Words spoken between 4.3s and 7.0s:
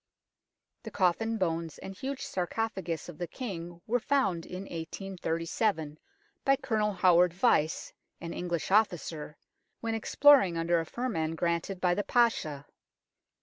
in 1837 by Colonel